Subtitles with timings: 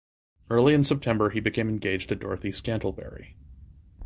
[0.49, 3.35] Early in September he became engaged to Dorothy Scantlebury.